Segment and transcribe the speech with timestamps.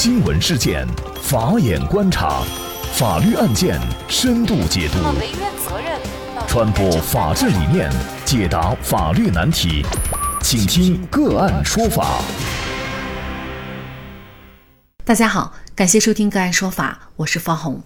[0.00, 0.86] 新闻事件，
[1.20, 2.44] 法眼观察，
[2.94, 4.98] 法律案件深度解读，
[6.46, 7.90] 传播法治理念，
[8.24, 9.84] 解答法律难题，
[10.40, 12.22] 请听个案说法。
[15.04, 17.82] 大家好，感谢收听个案说法，我是方红。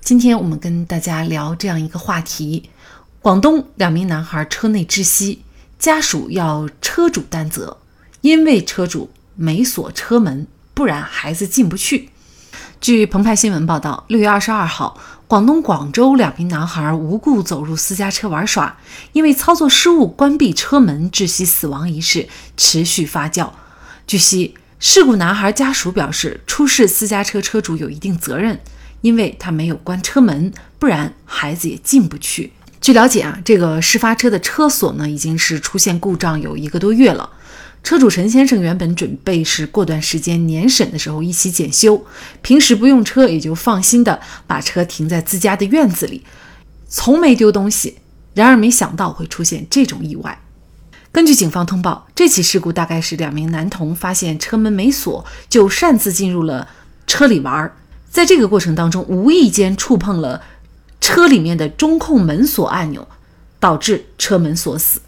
[0.00, 2.70] 今天我们跟大家聊这样一个话题：
[3.20, 5.44] 广东两名男孩车内窒息，
[5.78, 7.76] 家属要车主担责，
[8.22, 10.48] 因为车主没锁车门。
[10.76, 12.10] 不然孩子进不去。
[12.82, 18.76] 据澎湃新闻报道，六月二十二号，广东广州两名男孩无故走入私家车玩耍，
[19.14, 22.28] 因为操作失误关闭车门窒息死亡一事
[22.58, 23.48] 持续发酵。
[24.06, 28.60] 据悉，事故男孩家属表示，出事私家车车主有一定责任，
[29.00, 32.52] 因为他没有关车门，不然孩子也进不去。
[32.82, 37.30] 据了解啊，这个事发车的车锁呢，已经是出现故障有一个多月了。
[37.86, 42.04] 车主陈先生原本准备是过段时间年审的时候一起检修，
[42.42, 46.24] 平时不用车也就放心的把车停在自家的院子里，
[46.88, 47.98] 从没丢东西。
[48.34, 50.36] 然而没想到会出现这种意外。
[51.12, 56.68] 根据警方通报，这起事故大概是两名男童发现车门没锁，就擅自进入了
[57.06, 57.72] 车里玩，
[58.10, 60.42] 在这个过程当中无意间触碰了
[61.00, 63.06] 车里面的中控门锁按钮，
[63.60, 65.00] 导致车门锁死。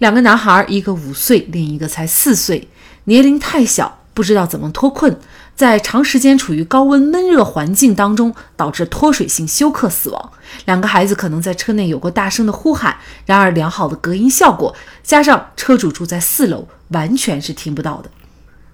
[0.00, 2.66] 两个男孩，一个五岁，另一个才四岁，
[3.04, 5.14] 年龄太小，不知道怎么脱困，
[5.54, 10.32] 在长时间处于高温闷热环境当中，导致脱水性休克死亡。
[10.64, 18.10] 两个孩子可能在车内有过大声的呼喊，然而良好的隔音效果，加上车主住在四楼，完全是听不到的。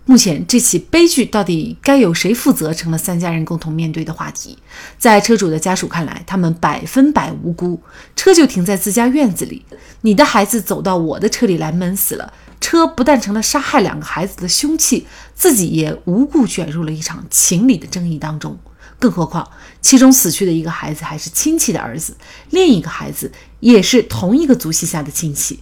[0.09, 4.57] 目前这起悲剧到底该由谁负责，成了三家人共同面对的话题。
[4.97, 7.83] 在车主的家属看来，他们百分百无辜，
[8.15, 9.65] 车就停在自家院子里，
[10.03, 18.57] 你的孩子走到我的车里来闷死了，车不但成了杀害两个孩子的凶器，自己也无故卷入了一场情理的争议当中。
[19.01, 22.17] 更何况，其中死去的一个孩子还是亲戚的儿子，
[22.51, 25.59] 另一个孩子也是同一个族系下的亲戚。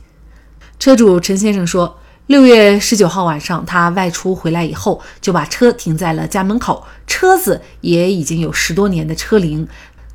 [0.78, 1.98] 车主陈先生说。
[2.26, 6.86] 六月十九号晚上，他外出回来以后，就把车停在了家门口。
[7.06, 9.68] 车子也已经有十多年的车龄，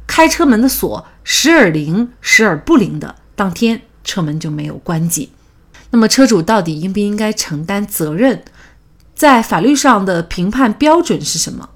[0.08, 3.16] 开车门的锁时而灵，时而不灵的。
[3.36, 5.30] 当天车门就没有关紧。
[5.92, 8.44] 那么，车主到底应不应该承担责任？
[9.14, 11.70] 在法律上的评判标准是什么？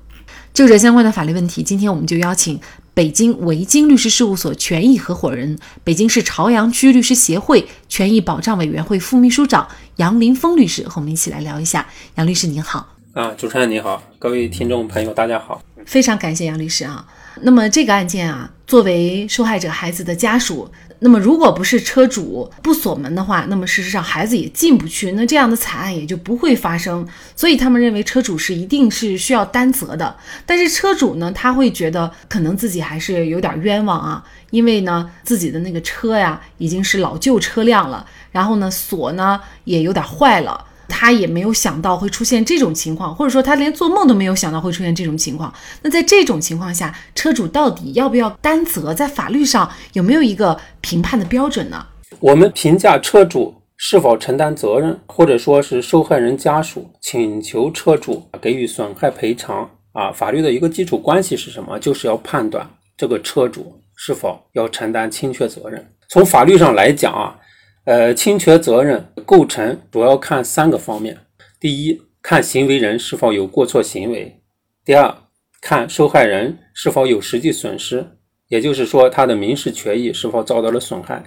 [0.51, 2.59] 就这相关的法律问题，今天我们就邀请。
[2.93, 11.87] 北京维京律师事务所权益合伙人、北京市朝阳区律师协会权益保障委员会副秘书长杨林峰律师和我们一起来聊一下。
[12.15, 17.05] 杨律师您好，啊，主持人你好，各位听众朋友大家好，非常感谢杨律师啊。
[17.41, 20.71] 那么这个案件啊，作为受害者孩子的家属。
[21.05, 27.05] 那么，如果不是车主不锁门的话，那么事实上孩子也进不去，那这样的惨案也就不会发生。
[27.35, 30.15] 所以他们认为车主是一定是需要担责的。
[30.45, 40.65] 但是车主呢，他会觉得可能自己还是有点冤枉啊，因为呢自己的那个车呀已经是老旧车辆了，然后呢锁呢也有点坏了。
[40.87, 45.53] 他也没有想到会出现这种情况，或者说他连做梦都没有想到会出现这种情况。
[45.81, 48.93] 那在这种情况下，车主到底要不要担责？
[48.93, 51.85] 在法律上有没有一个评判的标准呢？
[52.19, 61.79] 我们评价车主是否承担责任，或者说是受害人家属请求车主给予损害赔偿啊，法律的一个基础关系是什么？
[61.79, 65.85] 就是要判断这个车主是否要承担侵权责任。
[66.09, 67.35] 从法律上来讲啊。
[67.85, 71.17] 呃，侵权责任构成主要看三个方面：
[71.59, 74.39] 第一，看行为人是否有过错行为；
[74.85, 75.13] 第二，
[75.61, 78.05] 看受害人是否有实际损失，
[78.47, 81.21] 也就是说他的民事权益是否遭到了损害；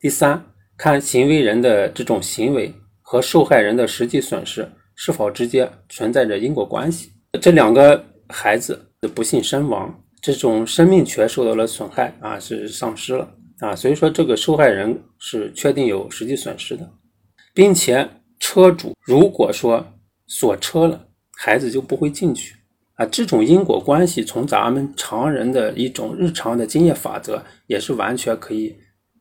[0.00, 0.44] 第三，
[0.76, 7.12] 看行为人的这种行为和受害人的实际损失是否直接存在着因果关系。
[7.40, 13.36] 这两个孩子的不幸身亡，这种生命权受到了损害啊，是丧失了。
[13.60, 16.90] 啊，所以说这个受害人是确定有实际损失的，
[17.52, 19.84] 并且车主如果说
[20.26, 21.06] 锁车了，
[21.36, 22.56] 孩子就不会进去
[22.94, 23.04] 啊。
[23.04, 28.74] 这种因果关系从咱们常人的一种日常的经验法则也是完全可以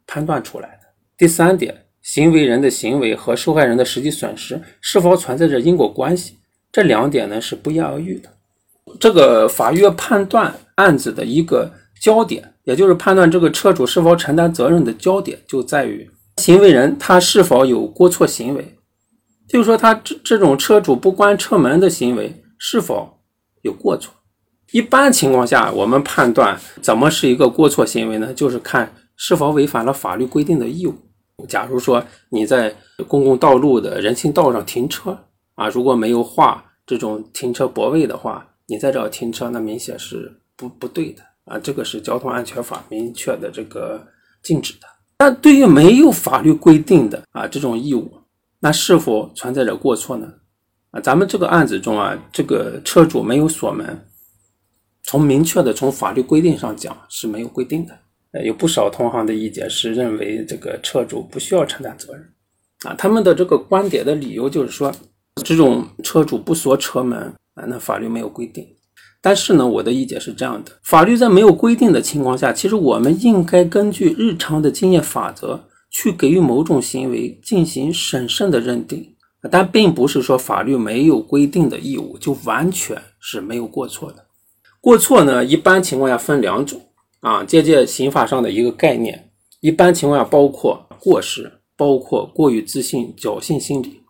[0.07, 0.87] 判断出来的。
[1.17, 6.37] 第三点，行为人的行为和受害人的实际损失是否存在着因果关系，
[6.71, 8.29] 这两点呢是不言而喻的。
[9.01, 11.69] 这个法院判断案子的一个
[11.99, 12.53] 焦点。
[12.69, 16.07] 也就是判断这个车主是否承担责任的焦点就在于
[16.37, 18.75] 行为人他是否有过错行为，
[19.47, 23.21] 就是说他这这种车主不关车门的行为是否
[23.63, 24.13] 有过错。
[24.71, 28.31] 一般情况下，我们判断怎么是一个过错行为呢？
[28.35, 30.93] 就是看是否违反了法律规定的义务。
[31.47, 32.75] 假如说你在
[33.07, 35.17] 公共道路的人行道上停车
[35.55, 41.57] 啊，如果没有画这种停车泊位的话，你在这停车，那明显是不不对的啊！
[41.57, 44.07] 这个是交通安全法明确的这个
[44.43, 44.87] 禁止的。
[45.17, 48.09] 那对于没有法律规定的啊这种义务，
[48.59, 50.31] 那是否存在着过错呢？
[50.91, 54.07] 啊，咱们这个案子中啊，这个车主没有锁门，
[55.03, 57.97] 从明确的从法律规定上讲是没有规定的。
[58.31, 62.23] 呃，有不少同行的意见是认为这个车主不需要承担责任。
[62.85, 64.93] 啊，他们的这个观点的理由就是说，
[65.43, 67.19] 这种车主不锁车门
[67.55, 68.65] 啊，那法律没有规定。
[69.21, 79.15] 但是呢，我的意见是这样的：法律在没有规定的情况下，其实我们应该根据日常的经验法则去给予某种行为进行审慎的认定。
[79.49, 84.25] 但并不是说法律没有规定的义务就完全是没有过错的。
[84.81, 86.81] 过错呢，一般情况下分两种
[87.21, 89.31] 啊，借鉴刑法上的一个概念，
[89.61, 91.51] 一般情况下包括过失。
[91.77, 94.01] 包括过于自信、侥幸心理，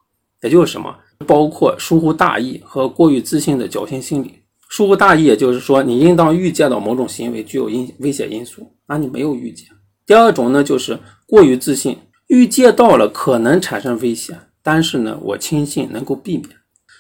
[0.42, 0.92] 也就是什么？
[1.28, 4.39] 包括疏忽大意和过于自信的侥幸心理。
[4.70, 9.68] 疏忽大意，也就是说你应当预见到某种行为具有因危险因素，那你没有预见。
[10.06, 16.50] 第二种呢，就是过于自信，预见到了可能产生危险，但是呢，我轻信能够避免。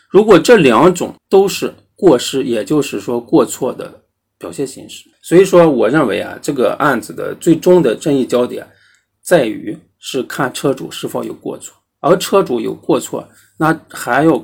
[0.09, 4.01] 如果这两种都是过失，也就是说过错的
[4.37, 5.09] 表现形式。
[5.21, 8.67] 所以说，我认为啊，这个案子的最终的争议焦点
[9.21, 9.77] 在于。
[10.01, 13.27] 是看车主是否有过错，而车主有过错，
[13.57, 14.41] 那还要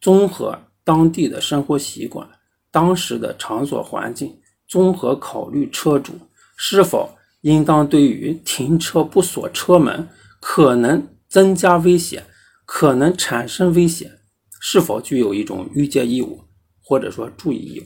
[0.00, 2.28] 综合当地的生活习惯、
[2.70, 4.38] 当时的场所环境，
[4.68, 6.12] 综合考虑车主
[6.56, 7.10] 是否
[7.40, 10.08] 应当对于停车不锁车门
[10.40, 12.24] 可能增加危险、
[12.64, 14.18] 可能产生危险，
[14.60, 16.42] 是否具有一种预见义务
[16.82, 17.84] 或者说注意义务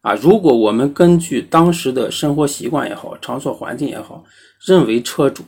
[0.00, 0.14] 啊？
[0.14, 4.24] 如果我们根据当时的生活习惯也好、场所环境也好，
[4.66, 5.44] 认为车主。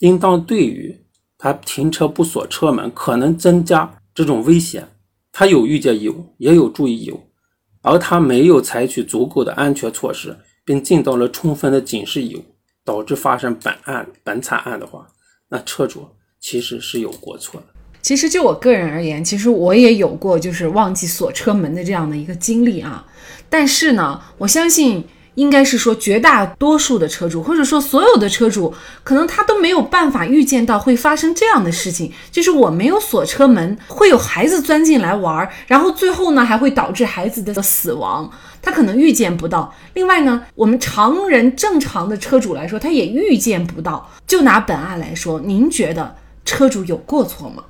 [0.00, 0.96] 应当对于
[1.36, 4.88] 他停车不锁车门可能增加这种危险，
[5.38, 7.20] 他有预见义务，也有注意义务，
[7.80, 12.44] 而他没有采取足够的安全措施，并尽到了充分的警示义务，
[12.84, 15.06] 导致发生本案本惨案的话，
[15.48, 16.04] 那车主
[16.40, 17.66] 其实是有过错的。
[18.02, 23.06] 其实就我个人而言，其实我也有过就是忘记锁车门的这样的一个经历啊，
[23.48, 25.04] 但是呢，我相信。
[25.38, 28.74] 应该是说，绝大多数的车主，或者说所有的车主，
[29.04, 38.28] 可能他都没有办法预见到会发生这样的事情，就是我没有锁车门，会有孩子钻进来玩，然后最后呢还会导致孩子的死亡，
[38.60, 39.72] 他可能预见不到。
[39.94, 44.10] 另外呢，我们常人正常的车主来说，他也预见不到。
[44.26, 47.62] 就拿本案来说，您觉得车主有过错吗？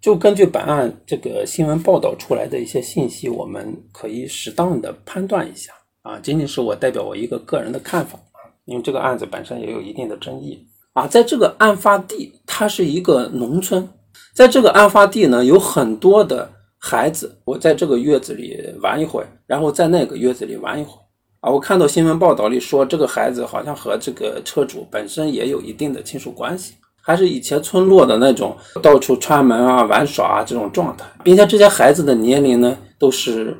[0.00, 5.72] 就根据本案这个新闻报道出来的一些信息，我们可以适当的判断一下。
[6.08, 11.06] 啊，仅仅是我代表我一个个人的看法啊，因为这个案子本身也有一定的争议啊。
[11.06, 13.86] 在这个案发地，它是一个农村，
[14.34, 21.00] 在这个案发地呢，有很多的孩子，我在这个院子里玩一会儿，然后在那个院子里玩一会儿
[21.40, 21.50] 啊。
[21.50, 26.72] 我看到新闻报道里说，这个孩子好像和这个车主本身也有一定的亲属关系，
[27.02, 33.54] 还是以前村落的那种到处串门啊、玩耍啊这种状态，并且这些孩子的年龄呢，都是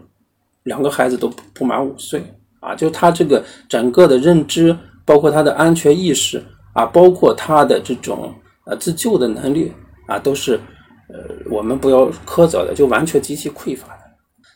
[0.63, 2.23] 两个孩子都不满五岁。
[2.61, 8.35] 啊，就他这个整个的认知，包括他的安全意识啊，包括他的这种
[8.67, 9.73] 呃自救的能力
[10.07, 10.61] 啊，都是
[11.09, 11.19] 呃
[11.51, 14.03] 我们不要苛责的，就完全极其匮乏的。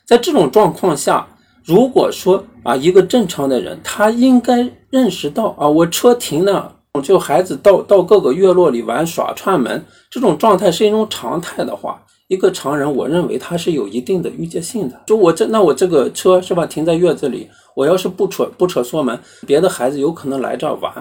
[0.05, 1.25] 在这种状况下，
[1.63, 12.03] 如果说啊一个正常的人，他应该认识到啊，我车停了，就孩子到到各个院落里玩耍串门，这种状态是一种常态的话。
[12.33, 14.99] 一个常人，我认为他是有一定的预见性的。
[15.05, 20.91] 就我这，那我这个车是吧，停在院子里，我要是不扯不扯锁门，别的孩子有可能来这儿玩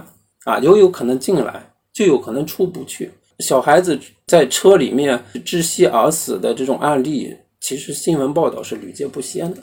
[0.45, 3.11] 啊，有有可能进来，就有可能出不去。
[3.39, 9.61] 小孩子在车里面窒息而死的这种案例，其实新闻报道是屡见不鲜的。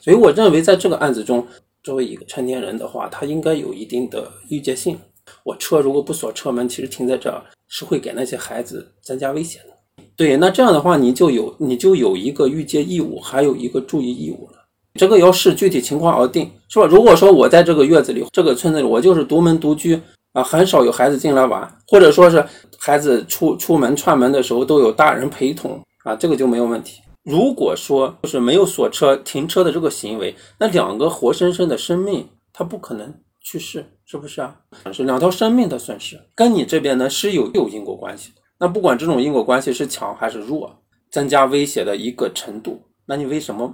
[0.00, 1.44] 所以我认为，在这个案子中，
[1.82, 4.96] 作为一个成年人的话，他应该有一定的预见性。
[5.42, 9.75] 我车如果不锁车门，其实停在这儿是会给那些孩子增加危险的。
[10.16, 14.64] 对，那这样的话，你就有你就有一个预见义务，还有一个注意义务了。
[14.94, 16.86] 这个要视具体情况而定，是吧？
[16.86, 20.00] 如果说我在这个月子里、这个村子里，我就是独门独居
[20.32, 22.42] 啊，很少有孩子进来玩，或者说是
[22.78, 27.02] 孩子出出门串门的时候都有大人陪同啊，这个就没有问题。
[27.22, 34.56] 如果说就是没有锁车停车的这个行为，那两个活生生的生命，他不可能去世，是不是啊？
[34.92, 38.40] 是两条生命的损失，跟你这边呢是有有因果关系的。
[38.58, 40.74] 那不管这种因果关系是强还是弱，
[41.10, 43.70] 增加威胁的一个程度，那你为什么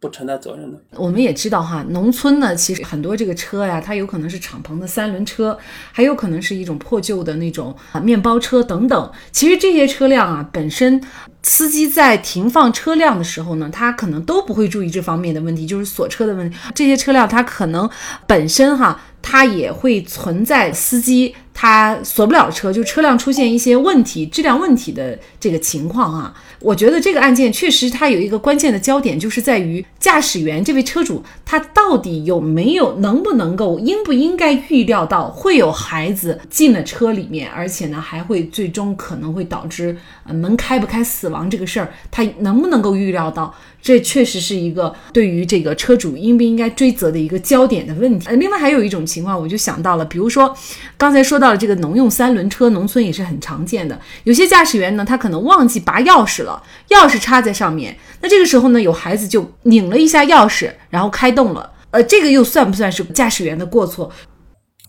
[0.00, 0.78] 不承担责任呢？
[0.96, 5.56] 我们也知道哈，农村呢，其实很多这个车呀，它有可能是敞篷的三轮车，
[5.92, 9.12] 还有可能是一种破旧的那种啊面包车等等。
[9.30, 11.00] 其实这些车辆啊，本身
[11.42, 16.56] 司机在停放车辆的时候呢，他可能都不会注意这方面的问题，就是锁车的问题。
[16.74, 17.88] 这些车辆它可能
[18.26, 19.00] 本身哈。
[19.30, 26.32] 它也会存在司机他锁不了车，就车辆出现一些问题、质量问题的这个情况啊。
[26.60, 43.54] 我觉得这个案件确实它有一个关键的焦点，就是在于驾驶员这位车主他到底有没有、能不能够、应不应该预料到会有孩子进了车里面，而且呢还会最终可能会导致呃门开不开死亡这个事儿，他能不能够预料到？
[43.80, 48.28] 这确实是一个对于这个车主应不应该追责的一个焦点的问题。
[48.34, 50.56] 另外还有一种情情况，我就想到了，比如说
[50.96, 53.98] 刚才说到了这个农用三轮车，农村也是很常见的。
[54.24, 61.72] 有些驾驶员呢，他可能忘记拔钥匙了，钥匙插在上面，那这个时候呢，有孩子就拧了一下钥匙，然后开动了。
[61.90, 64.10] 呃，这个又算不算是驾驶员的过错？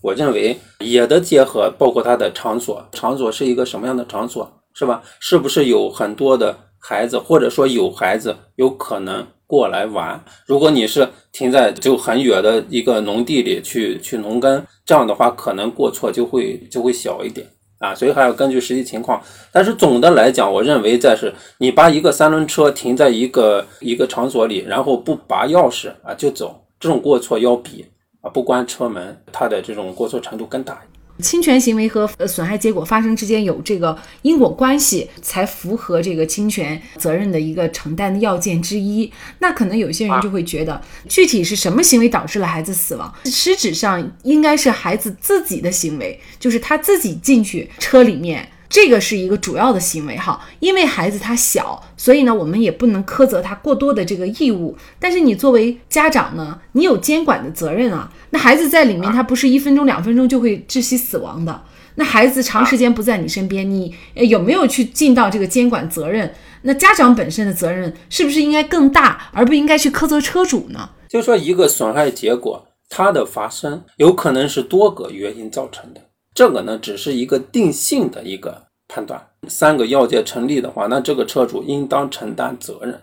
[0.01, 5.01] 我认为也得结合，包括他的场所，场所是一个什么样的场所，是吧？
[5.19, 6.55] 是不是有很多的？
[6.81, 10.23] 孩子，或者说有孩子有可能过来玩。
[10.45, 17.47] 如果你是停在就很远的一个农地里去去农耕，这样的话可能过错就会就会小一点
[17.79, 17.95] 啊。
[17.95, 19.19] 所以还要根据实际情况。
[19.51, 27.83] 但是总的来讲，我认为在是你把一个三轮车停在一个一个场所里，然后不拔钥匙啊就走，这种过错要比
[28.21, 30.79] 啊不关车门，它的这种过错程度更大。
[31.21, 39.11] 侵权行为和呃损害结果发生之间有这个因果关系，才符合这个侵权责任的一个承担的要件之一。
[39.39, 43.13] 那可能有些人就会觉得，具体是什么行为导致了孩子死亡？
[43.25, 48.49] 实质上应该是孩子自己的行为，就是他自己进去车里面。
[48.69, 54.77] 这个是一个主要的行为哈，因为孩子他小，所以呢，我们也不能苛责他过多的这个义务。
[54.99, 58.11] 但是你作为家长呢，你有监管的责任啊。
[58.29, 61.63] 那孩子在里面，他不是一分钟两分钟就会窒息死亡的。
[61.95, 66.31] 那孩子长时间不在你身边，你有没有去尽到这个监管责任？
[66.61, 70.89] 那家长本身的责任是不是应该更大，而不应该去苛责车主呢？
[71.09, 76.01] 就说一个损害结果，它的发生有可能是多个原因造成的。
[76.33, 82.99] 这个呢，只是一个定性的一个判断，三个要件成立的话，那这个车主应当承担责任。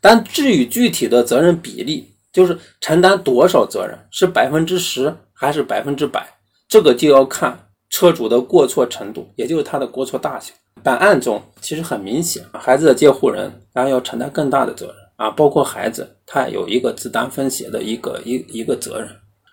[0.00, 6.26] 但至于具体的责任比例，就是承担多少责任，是百分之十还是百分之百，
[6.68, 10.54] 这个就要看车主的过错程度，也就是他的过错大小。
[10.82, 19.08] 本案中其实很明显，孩子的监护人当然要承担更大的责任啊，包括孩子他有一个自担风险的一个一一个责任。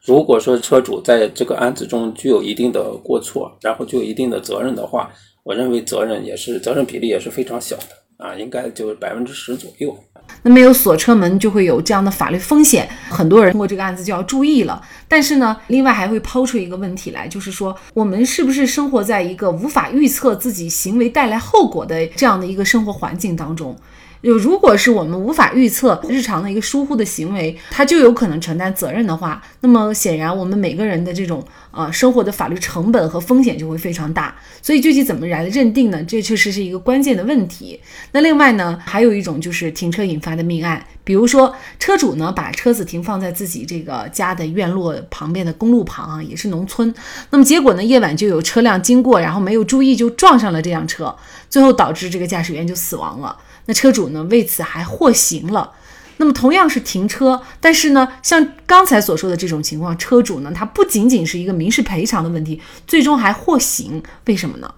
[0.07, 5.11] 如果说车主在这个案子中具有一定的过错，然后具有一定的责任的话，
[5.43, 9.93] 我认为责任也是责任比例也是非常小的啊，应该就是百分之十左右。
[10.41, 14.81] 那没有锁车门就会有这样的法律风险，很多人通过这个案子就要注意了。
[15.09, 23.75] 但是呢，另外还会抛出一个问题来，就是说我们是不是生活在一个无法预测自己行为带来后果的这样的一个生活环境当中？
[24.23, 34.35] 就如果是我们无法预测日常的一个疏忽的行为，他就有可能承担责任的话，那么显然我们每个人的这种呃生活的法律成本和风险就会非常大。
[34.61, 36.03] 所以具体怎么来认定呢？
[36.03, 37.79] 这确实是一个关键的问题。
[38.11, 46.93] 那另外呢，还有一种就是停车引发的命案，比如说车主呢把车子停放在自己这个家的院落旁边的公路旁啊，也是农村，
[47.29, 51.15] 那么结果呢夜晚就有车辆经过，然后没有注意就撞上了这辆车，
[51.49, 53.37] 最后导致这个驾驶员就死亡了。
[53.67, 54.23] 那车主呢？
[54.31, 55.71] 为此还获刑了。
[56.19, 64.73] 那么同样是停车，但是呢，像刚才所说的这种情况，车主呢，他不仅仅是一个民事赔偿的问题，最终还获刑，为什么呢？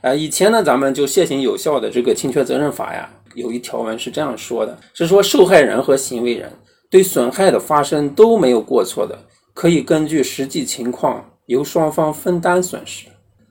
[0.00, 6.50] 呃，以前呢，咱们就现行有效的这个侵权责任法呀，有一条文是这样说的：是说受害人和行为人
[6.88, 9.18] 对损害的发生都没有过错的，
[9.52, 13.06] 可以根据实际情况由双方分担损失。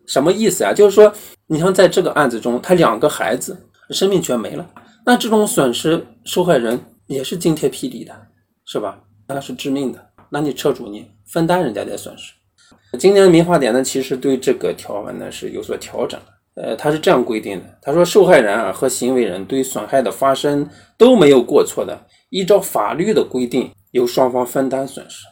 [0.08, 0.74] 什么意思啊？
[0.74, 1.14] 就是说，
[1.46, 3.68] 你像在这个案子中，他两个孩子。
[3.92, 4.70] 生命全没了，
[5.06, 8.14] 那这种损失受害人也是惊天霹雳的，
[8.66, 9.00] 是吧？
[9.28, 10.00] 那是致命的。
[10.30, 12.34] 那你车主你分担人家的损失。
[12.98, 16.20] 今年的民法典呢，其实对这个条文呢是有所调整。
[16.56, 20.68] 呃，他是这样规定的：他说，受害人啊和行为人对损害的发生
[20.98, 25.26] 都没有过错的，依照法律的规定由双方分担损失。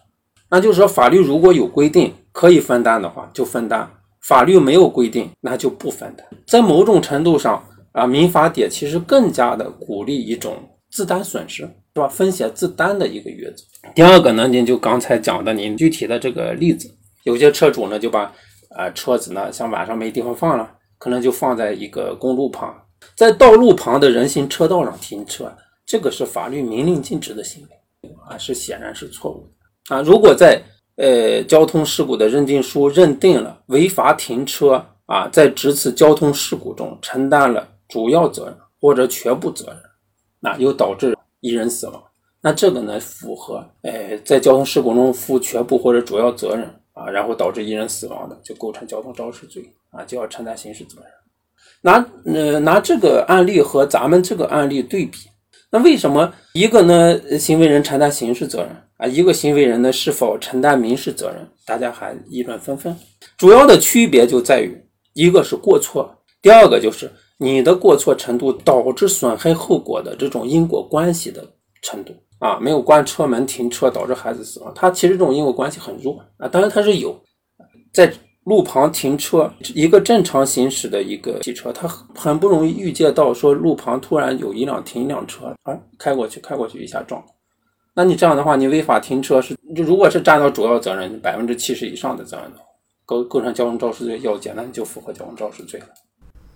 [0.49, 3.85] 那就是说，法律如果有规定可以分担的话，就分担；
[4.21, 6.25] 法律没有规定，那就不分担。
[6.45, 7.63] 在某种程度上。
[7.91, 10.57] 啊，民法典其实更加的鼓励一种
[10.91, 12.07] 自担损失，是吧？
[12.07, 13.63] 风险自担的一个原则。
[13.95, 16.89] 第二个呢，您就刚才讲的，您具体的这个例子，
[17.23, 18.31] 有些车主呢就把
[18.75, 22.73] 啊车子呢，像晚上没地方放了，可能就放在一个公路旁，
[23.15, 25.51] 在道路旁的人行车道上停车，
[25.85, 29.47] 这个是法律明令禁止的行为啊，是显然是错误
[29.87, 30.01] 的啊。
[30.01, 30.61] 如果在
[30.97, 39.77] 呃交通事故的认定书认定了违法停车啊，在这次交通事故中承担了主要责任或者全部责任，
[40.39, 42.01] 那又导致一人死亡，
[42.39, 51.05] 那这个呢符合呃在交通事故中负全部或者主要责任啊，然后导致一人死亡的，就构成交通肇事罪啊，就要承担刑事责任。
[51.81, 55.17] 拿呃拿这个案例和咱们这个案例对比，
[55.71, 61.47] 那为什么一个呢行为人承担刑事责任啊，一个行为人呢是否承担民事责任？
[61.65, 62.95] 大家还议论纷纷。
[63.37, 64.77] 主要的区别就在于，
[65.13, 71.43] 一个是过错，第二个就是你的过错程度导致损害后果的这种因果关系的
[71.81, 77.19] 程度啊，没有关车门停车导致孩子死亡，它其实这种因果关系很弱啊，当然它是有
[77.91, 78.13] 在。
[78.45, 87.23] 路旁停车，一个正常行驶的一个汽车，它很不容易预见到说路旁突然有一辆停一辆车啊，开过去，开过去一下撞。
[87.93, 92.63] 那你这样的话，你违法停车是，如果是占到主要责任百分之七十以上的责任的话，
[93.05, 95.87] 构构成交通肇事罪要简单就符合交通肇事罪了。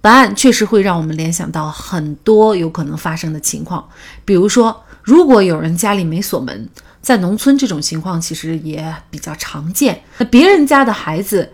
[0.04, 3.88] 本案确实会让我们联想到很多有可能发生的情况，
[4.26, 6.68] 比如说，如果有人家里没锁门，
[7.02, 10.04] 在农村这种情况其实也比较常见。
[10.18, 11.54] 那别人家的孩子。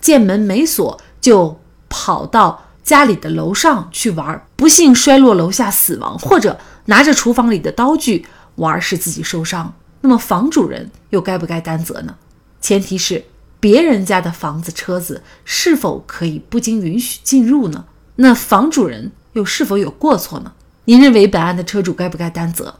[0.00, 9.74] 见门没锁，就跑到家里的楼上去玩，不幸摔落楼下死亡，或者拿着厨房里的刀具玩，使自己受伤。
[10.00, 12.14] 那么房主人又该不该担责呢？
[12.62, 13.22] 前提是
[13.60, 17.84] 别人家的房子、车子是否可以不经允许进入呢？
[18.16, 20.52] 那房主人又是否有过错呢？
[20.86, 22.76] 您认为本案的车主该不该担责？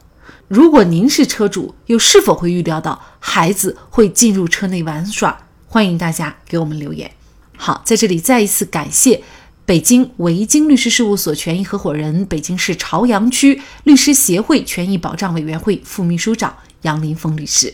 [0.47, 5.47] 如果您是车主，又是否会预料到孩子会进入车内玩耍？
[5.67, 7.09] 欢迎大家给我们留言。
[7.55, 9.23] 好，在这里再一次感谢
[9.65, 17.73] 北京维京律师事务所权益合伙人、北京市朝阳区律师协会权益保障委员会副秘书长杨林峰律师。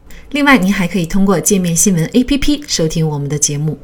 [0.31, 3.77] 另外，您还可以通过界面新闻 APP 收听我们的节目。